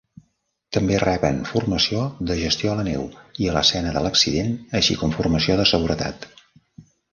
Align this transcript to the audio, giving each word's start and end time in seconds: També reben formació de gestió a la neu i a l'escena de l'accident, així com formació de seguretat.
També 0.77 0.95
reben 1.01 1.41
formació 1.49 2.05
de 2.31 2.37
gestió 2.39 2.71
a 2.73 2.79
la 2.79 2.87
neu 2.89 3.05
i 3.45 3.51
a 3.51 3.55
l'escena 3.59 3.93
de 3.99 4.03
l'accident, 4.07 4.51
així 4.83 4.99
com 5.05 5.17
formació 5.21 5.61
de 5.63 5.71
seguretat. 5.77 6.29